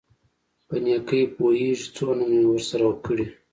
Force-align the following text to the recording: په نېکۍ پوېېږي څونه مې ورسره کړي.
په 0.67 0.75
نېکۍ 0.83 1.23
پوېېږي 1.35 1.87
څونه 1.95 2.23
مې 2.31 2.41
ورسره 2.51 2.87
کړي. 3.05 3.25